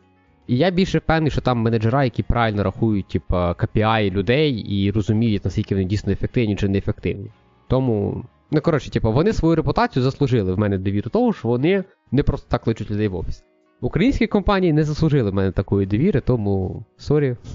[0.46, 5.44] І я більше впевнений, що там менеджера, які правильно рахують, типу, KPI людей і розуміють,
[5.44, 7.30] наскільки вони дійсно ефективні чи неефективні.
[7.68, 12.22] Тому Ну, коротше, типу, вони свою репутацію заслужили в мене довіру того, що вони не
[12.22, 13.44] просто так кличуть людей в офіс.
[13.80, 17.36] Українські компанії не заслужили в мене такої довіри, тому sorry.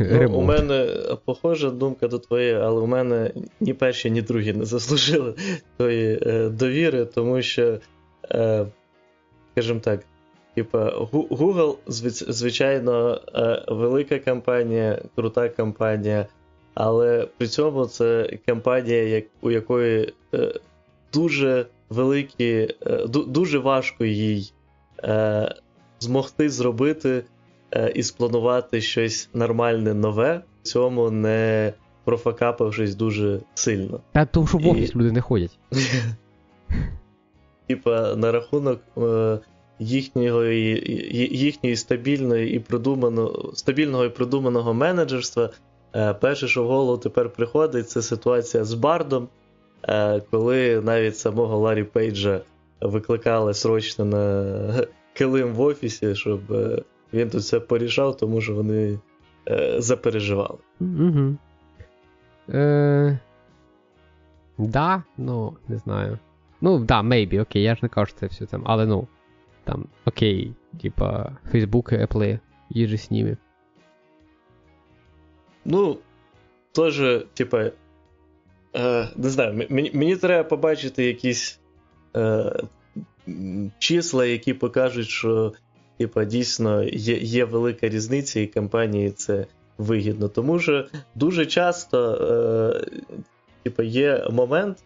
[0.00, 0.88] Ну, У мене
[1.24, 5.34] похожа думка до твоєї, але у мене ні перші, ні другі не заслужили
[5.76, 7.78] тої е, довіри, тому що,
[8.30, 8.66] е,
[9.52, 10.00] скажімо так,
[10.54, 11.76] типа, Google,
[12.32, 16.26] звичайно, е, велика компанія, крута компанія.
[16.74, 20.54] Але при цьому це компанія, у якої е,
[21.12, 24.52] дуже великі, е, дуже важко їй
[25.04, 25.54] е,
[26.00, 27.24] змогти зробити
[27.94, 31.72] і спланувати щось нормальне нове, в цьому не
[32.04, 34.00] профакапавшись дуже сильно.
[34.12, 34.98] Та тому що в офіс і...
[34.98, 35.58] люди не ходять.
[37.66, 38.80] Типа на рахунок
[39.78, 40.82] їхньої
[41.32, 45.50] їхньої стабільної і продуманого стабільного і продуманого менеджерства.
[45.94, 49.28] Е, перше, що в голову тепер приходить, це ситуація з Бардом,
[49.82, 52.40] е, коли навіть самого Ларі Пейджа
[52.82, 58.98] викликали срочно на килим в офісі, щоб е, він тут все порішав, тому що вони
[59.78, 60.58] запереживали.
[60.80, 61.36] Угу.
[62.48, 63.18] Е...
[64.58, 66.18] Да, ну, не знаю.
[66.60, 69.08] Ну, да, maybe, окей, я ж не кажу, що це все там, але ну.
[69.64, 72.38] там, окей, типа, Фейсбук, Apple,
[72.70, 73.36] їжі з ними.
[75.64, 75.98] Ну,
[76.72, 77.70] теж, типа,
[78.76, 81.61] е, не знаю, мені, мені треба побачити якісь е,
[83.78, 85.52] числа, які покажуть, що
[85.98, 89.46] типа, дійсно є, є велика різниця, і компанії це
[89.78, 90.28] вигідно.
[90.28, 93.02] Тому що дуже часто е,
[93.62, 94.78] типа, є момент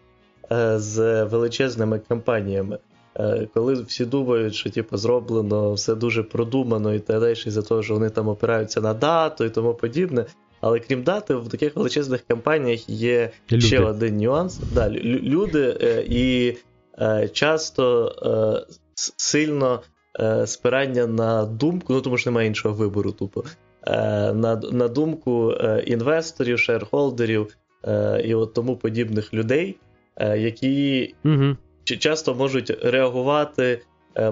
[0.51, 2.77] е, з величезними компаніями.
[3.19, 7.83] Е, коли всі думають, що типу, зроблено все дуже продумано і так далі, за того,
[7.83, 10.25] що вони там опираються на дату і тому подібне.
[10.61, 13.61] Але крім дати, в таких величезних компаніях є люди.
[13.65, 14.59] ще один нюанс.
[14.73, 16.55] Да, Люди е, і е,
[17.33, 18.11] часто
[18.67, 18.73] е,
[19.17, 19.81] сильно
[20.19, 23.43] е, спирання на думку, ну тому що немає іншого вибору, тупо.
[23.87, 27.57] Е, на на думку е, інвесторів, шерхолдерів
[28.23, 29.77] і от тому подібних людей,
[30.19, 31.57] які угу.
[31.83, 33.81] часто можуть реагувати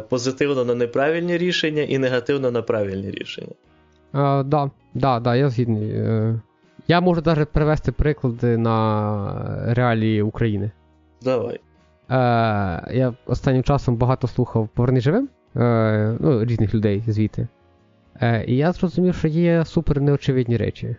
[0.10, 3.54] позитивно на неправильні рішення і негативно на правильні рішення.
[4.15, 5.89] Так, да, да, я згідний.
[5.91, 6.41] Е,
[6.88, 10.71] я можу навіть привести приклади на реалії України.
[11.21, 11.60] Давай.
[12.09, 12.15] Е,
[12.91, 17.47] Я останнім часом багато слухав Поверни живим е, ну, різних людей звідти.
[18.21, 20.95] Е, І я зрозумів, що є супер неочевидні речі.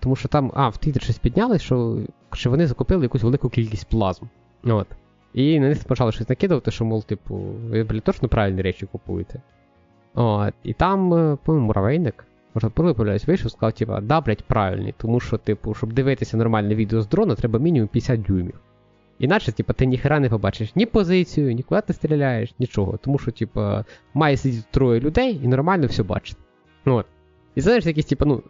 [0.00, 1.98] Тому що там, а, в Твіттер щось піднялось, що
[2.32, 4.26] що вони закупили якусь велику кількість плазм.
[4.64, 4.86] От.
[5.34, 7.34] І на них почали щось накидувати, що, мов, типу,
[7.70, 9.40] ви блін, точно правильні речі купуєте.
[10.14, 10.54] От.
[10.62, 11.08] І там,
[11.44, 16.36] по-моєму, муравейник Можна помиляюсь, вийшов, сказав, типа, да, блять, правильний, тому що, типу, щоб дивитися
[16.36, 18.60] нормальне відео з дрона, треба мінімум 50 дюймів.
[19.18, 22.96] Іначе, типа, ти ніхера не побачиш ні позицію, ні куди ти стріляєш, нічого.
[22.96, 26.40] Тому що, типа, має сидіти троє людей і нормально все бачити.
[26.84, 27.06] От.
[27.54, 28.42] І знаєш, якісь, типа, ну.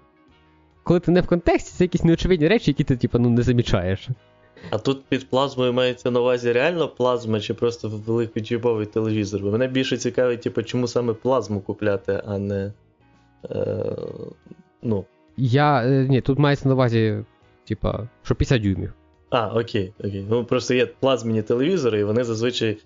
[0.82, 4.08] Коли ти не в контексті, це якісь неочевидні речі, які ти, типа, ну, не замічаєш.
[4.70, 9.42] А тут під плазмою мається на увазі реально плазма чи просто великий великочіповий телевізор?
[9.42, 12.72] Бо мене більше цікавить, типу, чому саме плазму купляти, а не.
[13.50, 13.96] Е,
[14.82, 15.04] ну.
[15.36, 15.82] Я.
[15.84, 17.24] Е, ні, тут мається на увазі,
[17.64, 18.92] типа, що 50 дюймів.
[19.30, 20.26] А, окей, окей.
[20.30, 22.78] Ну просто є плазміні телевізори, і вони зазвичай.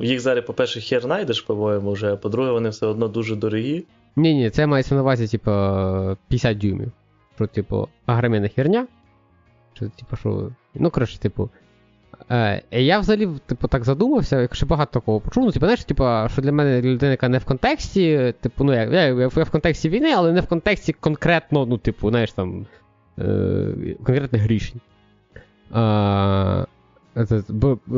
[0.00, 3.84] Їх зараз, по-перше, хер знайдеш, по-моєму, вже, а по-друге, вони все одно дуже дорогі.
[4.16, 6.92] Ні, ні, це мається на увазі, типа, 50 дюймів.
[7.34, 8.86] Що, типу, агромена херня.
[9.74, 10.50] Що, типу, що.
[10.74, 11.50] Ну, коротше, типу,
[12.30, 15.44] Е, Я взагалі типу, так задумався, якщо багато такого почув.
[15.44, 18.82] Ну, типу, знаєш, типу, що для мене людина, яка не в контексті, типу, ну, я,
[18.82, 22.66] я, я в контексті війни, але не в контексті конкретно, ну, типу, знаєш, там,
[23.18, 24.80] е, конкретних рішень.
[25.74, 26.66] Е,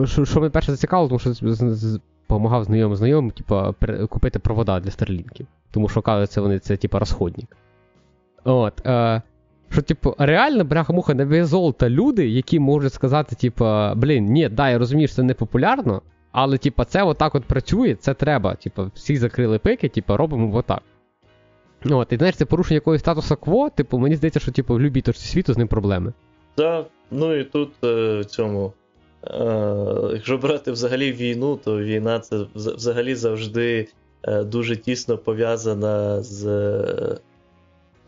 [0.05, 1.55] що, мене перше зацікавило, тому що
[2.29, 3.75] допомагав знайомим знайомим, типу,
[4.09, 5.47] купити провода для старлінків.
[5.71, 7.57] Тому що, кажеться, вони це, типу, розходник.
[8.45, 8.87] От.
[8.87, 9.23] Е,
[9.71, 13.65] що, типу, реально, бляха-муха, весь золота люди, які можуть сказати, типу,
[13.97, 16.03] блін, ні, да, я розумію, що це не популярно,
[16.33, 18.55] але, типу, це отак от працює, це треба.
[18.55, 20.83] Типу, всі закрили пики, типу, робимо отак.
[21.91, 25.01] От, і знаєш, це порушення якогось статусу кво, типу, мені здається, що типу, в любій
[25.01, 26.13] точці світу з ним проблеми.
[26.55, 28.73] Так, ну і тут е, в цьому.
[29.27, 33.89] Е, якщо брати взагалі війну, то війна це взагалі завжди
[34.23, 36.47] е, дуже тісно пов'язана з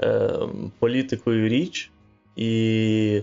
[0.02, 0.38] е,
[0.78, 1.90] політикою річ,
[2.36, 3.22] і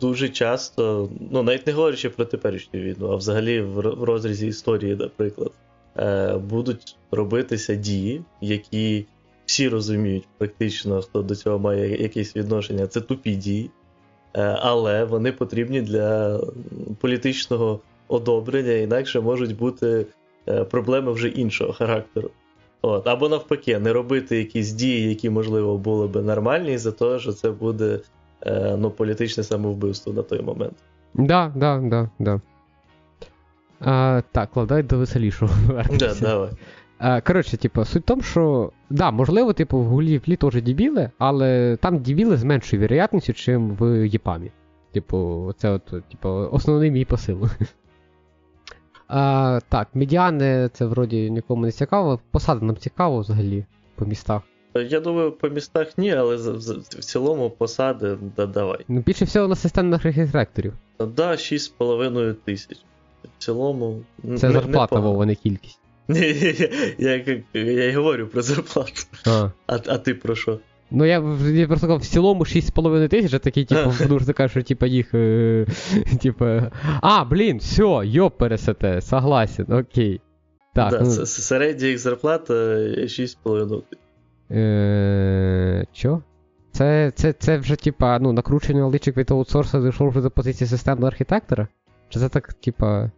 [0.00, 5.52] дуже часто, ну навіть не говорячи про теперішню війну, а взагалі в розрізі історії, наприклад,
[6.50, 9.06] будуть робитися дії, які
[9.46, 13.70] всі розуміють, практично, хто до цього має якесь відношення, це тупі дії,
[14.40, 16.40] але вони потрібні для
[17.00, 20.06] політичного одобрення, інакше можуть бути
[20.48, 22.30] е, проблеми вже іншого характеру.
[22.82, 27.32] От, Або навпаки, не робити якісь дії, які, можливо, були б нормальні, за те, що
[27.32, 28.00] це буде
[28.42, 30.74] е, ну, політичне самовбивство на той момент.
[31.14, 32.40] Да, да, да, да.
[33.80, 35.52] А, Так, ладай до веселішого.
[35.98, 36.50] Да, давай.
[36.98, 41.10] А, Коротше, типу, суть в тому, що да, можливо, типу, в гулі флі теж дебіли,
[41.18, 44.50] але там дебіли з меншою вероятністю, чим в Єпамі.
[44.92, 47.48] Типу, це от, типу, основний мій посил.
[49.08, 52.20] А, Так, медіани це вроді нікому не цікаво.
[52.30, 54.42] Посади нам цікаво взагалі по містах.
[54.74, 58.84] Я думаю, по містах ні, але в, цілому посади да, давай.
[58.88, 60.72] Ну, Більше всього на системних архітекторів.
[60.98, 62.78] Да, 6,5 тисяч.
[63.24, 64.02] В цілому.
[64.22, 65.80] Це не, зарплата, Вова, не кількість.
[66.08, 66.26] Я,
[66.98, 69.02] я, я, я говорю про зарплату.
[69.26, 70.58] А, а, а ти про що?
[70.90, 74.62] Ну, я, я просто сказав, в цілому 6,5 тисяч, а такий, типу, ну, ти що
[74.62, 75.14] типу, їх.
[75.14, 75.66] Е,
[76.22, 76.44] типу.
[77.00, 80.20] А, блін, все, йоп пересете, согласен, окей.
[80.74, 81.26] Так, да, ну...
[81.26, 83.98] Середня їх зарплата 6,5 тисяч.
[84.50, 86.22] Е, Чо?
[86.72, 91.08] Це це, це вже, типа, ну, накручення личик від аутсорсу зайшло вже до позиції системного
[91.08, 91.68] архітектора?
[92.08, 93.10] Чи це так, типа.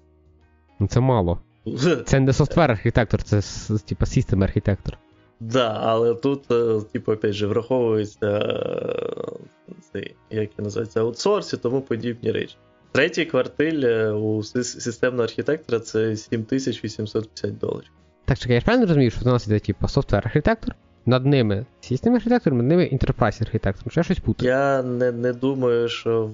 [0.80, 1.38] Ну, це мало.
[2.06, 3.40] Це не софтвер архітектор, це
[3.86, 4.98] типа систем архітектор.
[5.40, 11.56] Да, але тут, е, типу, опять же, враховується е, цей, як він називається, аутсорс і
[11.56, 12.56] тому подібні речі.
[12.92, 17.90] Третій квартиль е, у системного архітектора це 7850 доларів.
[18.24, 20.74] Так, чекай, я ж правильно розумію, що в нас іде, типу, софтвер-архітектор,
[21.06, 23.92] над ними систем архітектор, над ними enterprise архітектор.
[23.92, 24.50] Що я щось путаю?
[24.50, 26.30] Я не не думаю, що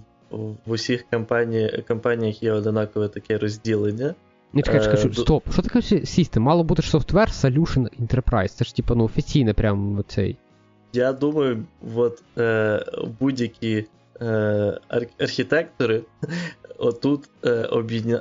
[0.66, 4.14] в усіх компані, компаніях є одинакове таке розділення.
[4.54, 5.52] Не чекай, чекай, чекай, стоп.
[5.52, 6.38] Що таке System?
[6.38, 8.48] Мало бути ж Software Solution Enterprise.
[8.48, 10.36] Це ж типа ну офіційне прям цей.
[10.92, 11.64] Я думаю,
[11.96, 12.84] от е,
[13.20, 13.86] будь-які
[14.20, 14.26] е,
[14.88, 16.02] ар- архітектори
[16.78, 17.62] отут е,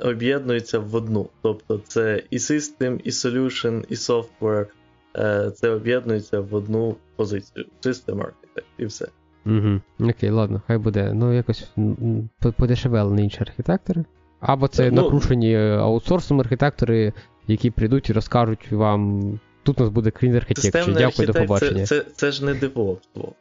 [0.02, 1.28] об'єднуються в одну.
[1.42, 4.66] Тобто це і System, і Solution, і Software.
[5.16, 7.66] Е, це об'єднується в одну позицію.
[7.82, 9.08] System Architect, і все.
[9.46, 9.80] Угу.
[10.10, 11.12] Окей, ладно, хай буде.
[11.14, 11.70] Ну, якось
[12.56, 14.04] подешевели інші архітектори.
[14.46, 17.12] Або це ну, накручені е, аутсорсом архітектори,
[17.46, 19.40] які прийдуть і розкажуть вам.
[19.62, 20.94] Тут у нас буде Clean Architecture.
[20.94, 21.86] Дякую, до побачення.
[21.86, 23.32] Це це, це ж не девопство.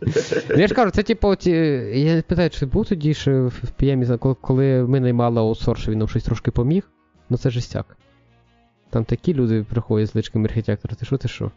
[0.00, 1.50] Ну, я ж кажу, це типу, ті,
[1.94, 6.24] я питаю, чи був тоді ще в PM, коли ми наймали аутсорс, він нам щось
[6.24, 6.90] трошки поміг.
[7.30, 7.96] Ну це жестяк.
[8.90, 11.50] Там такі люди приходять з личками архітектора, ти що ти що?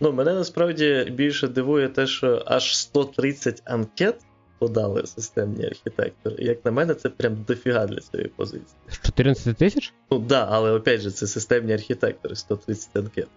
[0.00, 4.14] Ну, мене насправді більше дивує те, що аж 130 анкет
[4.58, 6.36] подали системні архітектори.
[6.38, 8.76] Як на мене, це прям дофіга для цієї позиції.
[9.02, 9.92] 14 тисяч?
[10.10, 13.28] Ну так, да, але опять же, це системні архітектори, 130 анкет.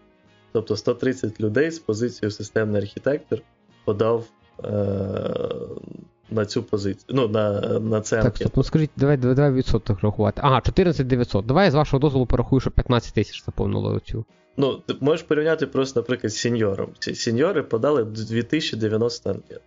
[0.51, 3.41] Тобто 130 людей з позицією системний архітектор
[3.85, 4.25] подав
[4.63, 4.69] е-
[6.31, 7.05] на цю позицію.
[7.09, 10.41] Ну, на на це Так, стоп, ну скажіть, давай давай відсоток рахувати.
[10.43, 11.45] Ага, 14 900.
[11.45, 14.25] Давай я з вашого дозволу порахую, що 15 тисяч заповнило цю.
[14.57, 16.89] Ну, ти можеш порівняти просто, наприклад, з сеньором.
[16.99, 19.61] Сеньори подали 2090 анкет.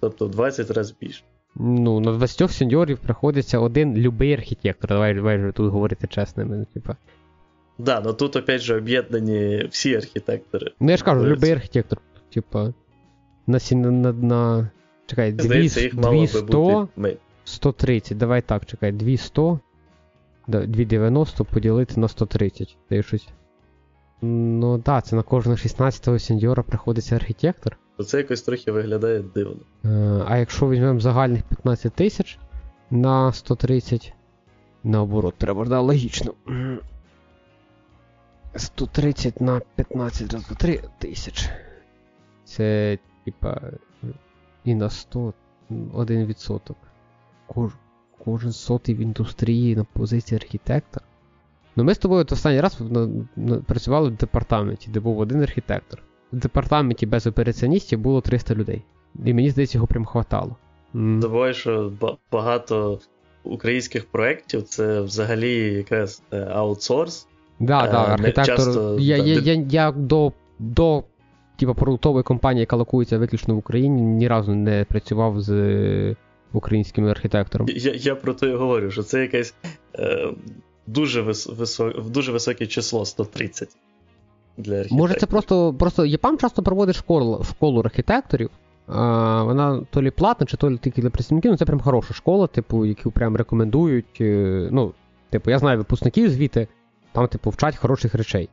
[0.00, 1.22] Тобто в 20 разів більше.
[1.54, 4.88] Ну, на 20 сеньорів приходиться один любий архітектор.
[4.88, 6.96] Давай давай тут говорити чесними, ну, типа.
[7.78, 10.72] Да, ну тут опять же об'єднані всі архітектори.
[10.80, 11.98] Ну я ж кажу, любий архітектор.
[12.34, 12.72] Типа.
[13.46, 14.70] На на, на,
[15.06, 17.16] Чекай, 200, їх 200 бути...
[17.44, 18.18] 130.
[18.18, 19.40] Давай так, чекай, 200.
[20.48, 22.76] 290 поділити на 130.
[22.88, 23.28] Це щось.
[24.22, 29.24] Ну так, да, це на кожного 16-го сеньора приходиться архітектор то це якось трохи виглядає
[29.34, 29.56] дивно.
[29.84, 32.38] Е, а якщо візьмемо загальних 15 тисяч
[32.90, 34.12] на 130,
[34.84, 36.34] наоборот, треба да, логічно.
[38.56, 41.50] 130 на 15 раз 3 тисяч.
[42.44, 43.60] Це, типа,
[44.64, 45.32] і на 100
[45.70, 46.74] 1%.
[47.46, 47.72] Кож,
[48.24, 51.06] кожен сотий в індустрії на позиції архітектора.
[51.76, 52.78] Ну ми з тобою останній раз
[53.66, 58.82] працювали в департаменті, де був один архітектор в департаменті без операціоністів було 300 людей.
[59.24, 60.56] І мені здається, його прям хватало.
[60.94, 61.92] Забуваю, що
[62.32, 63.00] багато
[63.44, 67.26] українських проєктів це взагалі якраз е, аутсорс.
[67.60, 68.46] Да, да, е, архітектор.
[68.46, 71.04] Часто, я, да, я, я, я до до
[71.56, 76.16] типу, продуктової компанії, яка локується виключно в Україні, ні разу не працював з е,
[76.52, 77.68] українським архітектором.
[77.70, 79.54] Я я про те і говорю, що це якесь
[79.94, 80.28] е,
[80.86, 83.76] дуже вис, висо, дуже високе число 130
[84.60, 85.00] для архітекторів.
[85.02, 88.50] Може, це просто просто ЄПАМ часто проводить школу школу архітекторів.
[88.86, 92.14] А, Вона то лі платна, чи то лі тільки для працівників, ну це прям хороша
[92.14, 94.20] школа, типу, яку прям рекомендують.
[94.20, 94.92] Е, ну,
[95.30, 96.68] типу, я знаю випускників звідти,
[97.12, 98.48] там, типу, вчать хороших речей.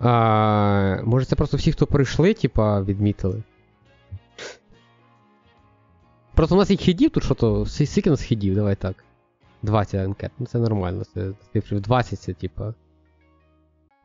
[0.00, 3.42] А, Може, це просто всі, хто прийшли, типа, відмітили.
[6.34, 9.04] Просто у нас їх хідів тут що то, скільки нас хідів, давай так.
[9.62, 10.30] 20 анкет.
[10.38, 11.04] Ну це нормально.
[11.14, 12.74] Це цифри 20 це, типа.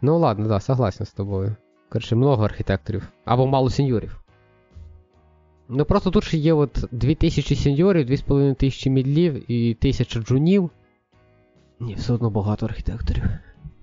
[0.02, 1.56] Ну ладно, да, согласен з тобою.
[1.90, 3.08] Коротше, много архітекторів.
[3.26, 4.22] Або мало сеньорів.
[5.70, 10.70] Ну просто тут ще є от 2000 сеньорів, 2500 мідлів і 1000 джунів.
[11.80, 13.24] Ні, все одно багато архітекторів.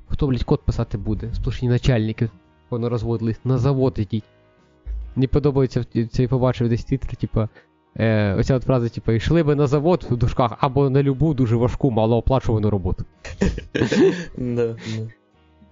[0.07, 1.35] Хто, блядь, код писати буде?
[1.35, 2.31] Сплошні начальники.
[2.71, 4.25] Воно розводили на завод йдіть.
[5.17, 7.49] Мені подобається цей побачив десь титр, типа.
[7.97, 11.57] Е, Оця от фраза, типа, йшли би на завод в дужках або на любу дуже
[11.57, 13.05] важку, малооплачувану роботу.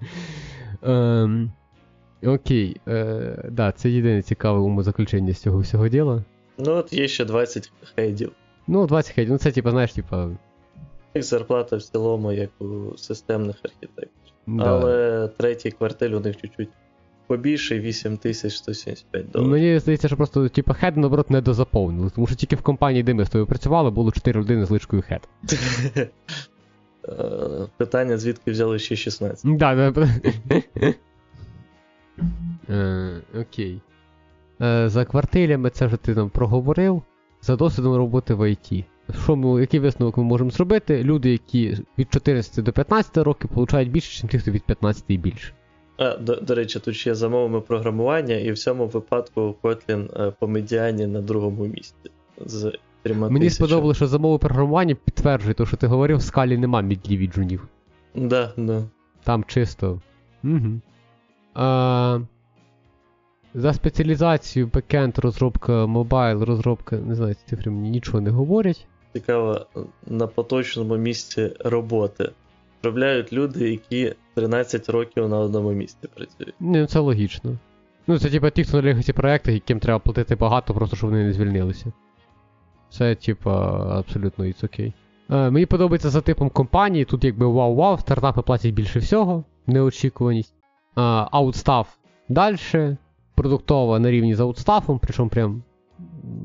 [0.83, 1.53] Ем,
[2.27, 2.81] Окей.
[2.88, 6.24] Е, да, це єдине цікаве умозаключення з цього всього діла.
[6.59, 8.33] Ну, от є ще 20 хейдів.
[8.66, 10.29] Ну, 20 хейдів, ну це, типа, знаєш, типа.
[11.14, 14.11] Їх зарплата в цілому, як у системних архітекторів.
[14.47, 14.64] Да.
[14.64, 16.68] Але третій кварталь у них чуть-чуть
[17.26, 19.51] побільше 8175 доларів.
[19.51, 23.14] Мені здається, що просто типу, хед, наоборот, не дозаповнили, тому що тільки в компанії, де
[23.14, 25.29] ми з тобою працювали, було 4 людини з личкою хед.
[27.09, 27.14] Е,
[27.76, 29.57] питання, звідки взяли ще 16.
[29.57, 30.09] Да, да.
[32.68, 33.80] Е, окей.
[34.62, 37.03] Е, за квартилями це вже ти нам проговорив.
[37.40, 38.84] За досвідом роботи в IT.
[39.24, 41.05] що ми, який висновок ми можемо зробити?
[41.05, 45.18] Люди, які від 14 до 15 років, получають більше, ніж ті, хто від 15 і
[45.18, 45.53] більше.
[45.96, 50.48] А, до, до речі, тут ще за мовами програмування, і в цьому випадку Kotlin по
[50.48, 52.11] медіані на другому місці.
[52.46, 52.72] З
[53.05, 57.20] Мені сподобалося, що за мовою програмування підтверджує те, що ти говорив, в скалі нема мідлів
[57.20, 57.68] і джунів.
[58.14, 58.82] Да, да.
[59.24, 60.00] Там чисто.
[60.44, 60.80] Угу.
[61.55, 62.18] А,
[63.55, 68.86] за спеціалізацію backend, розробка mobile, розробка, не знаю, ці цифри мені нічого не говорять.
[69.12, 69.66] Цікаво,
[70.07, 72.32] на поточному місці роботи
[72.82, 76.55] Робляють люди, які 13 років на одному місці працюють.
[76.61, 77.59] Ну, це логічно.
[78.07, 81.24] Ну, це типа ті, хто на legacy проєктах, яким треба платити багато, просто щоб вони
[81.24, 81.92] не звільнилися.
[82.93, 84.93] Це, типа, абсолютно it's okay.
[85.30, 90.55] Е, мені подобається за типом компанії, тут якби вау-вау, стартапи платять більше всього, неочікуваність.
[90.95, 91.89] Outstaff
[92.28, 92.57] далі,
[93.34, 95.62] продуктова на рівні з аутстафом, причому прям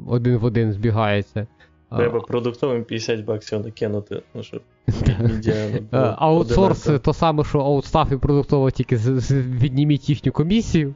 [0.08, 1.48] один в один збігається.
[1.98, 4.62] Треба продуктовим 50 баксів накинути, ну, щоб
[5.48, 6.16] Е.
[6.18, 10.96] Аутсорс то саме, що outstaff і продуктово тільки відніміть їхню комісію.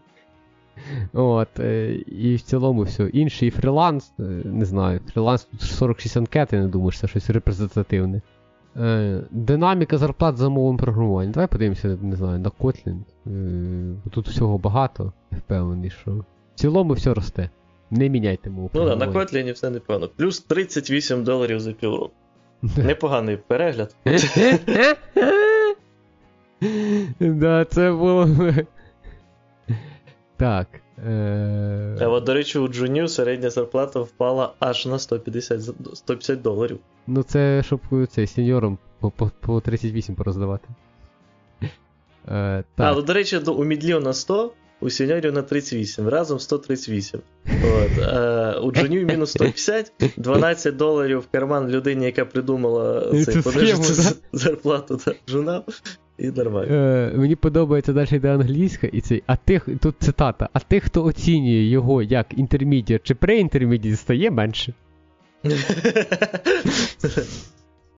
[1.13, 3.03] От, е, і в цілому все.
[3.03, 7.29] Інший фріланс, е, не знаю, фріланс тут 46 анкет, я не думаю, що це щось
[7.29, 8.21] репрезентативне.
[8.77, 11.31] Е, Динаміка зарплат за мовою програмування.
[11.31, 12.97] Давай подивимося, не знаю, на Kotlin.
[14.11, 16.11] Тут всього багато, я впевнений, що.
[16.11, 17.49] В цілому все росте.
[17.91, 19.07] Не міняйте мову Ну да, на.
[19.07, 20.09] Kotlin все непогано.
[20.17, 22.11] Плюс 38 доларів за півроку.
[22.77, 23.95] Непоганий перегляд.
[27.19, 28.29] Да, це було.
[30.41, 30.67] Так.
[31.07, 31.97] Е...
[32.01, 35.61] А от, до речі, у Джунів середня зарплата впала аж на 150,
[35.93, 36.79] 150 доларів.
[37.07, 37.79] Ну це щоб
[38.09, 40.67] цей сеньорам по, по, по 38 пороздавати.
[42.27, 47.19] Е, А, ну, до речі, у Мідлів на 100, у сеньорів на 38, разом 138.
[47.47, 53.83] От, е, у Джунів мінус 150, 12 доларів в карман людині, яка придумала цей схему,
[53.83, 54.13] да?
[54.33, 55.63] зарплату та жунам,
[56.21, 56.73] і нормально.
[56.75, 61.03] Е, мені подобається далі йде англійська, і цей, а тих, тут цитата, а тих, хто
[61.03, 64.73] оцінює його як інтермедіат чи преінтермедіат, стає менше.